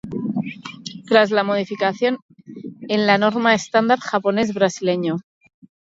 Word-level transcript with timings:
Tras 1.05 1.29
la 1.29 1.43
modificación 1.43 2.17
en 2.89 3.05
la 3.05 3.19
norma 3.19 3.53
estándar 3.53 3.99
japones-brasileño. 3.99 5.17